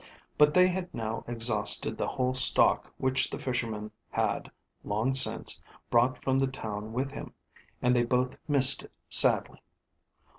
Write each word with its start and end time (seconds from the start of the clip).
But 0.35 0.55
they 0.55 0.67
had 0.67 0.91
now 0.95 1.23
exhausted 1.27 1.95
the 1.95 2.07
whole 2.07 2.33
stock 2.33 2.91
which 2.97 3.29
the 3.29 3.37
Fisherman 3.37 3.91
had, 4.09 4.49
long 4.83 5.13
since, 5.13 5.61
brought 5.91 6.17
from 6.23 6.39
the 6.39 6.47
town 6.47 6.91
with 6.91 7.11
him 7.11 7.35
and 7.83 7.95
they 7.95 8.01
both 8.01 8.35
missed 8.47 8.81
it 8.85 8.91
sadly. 9.09 9.61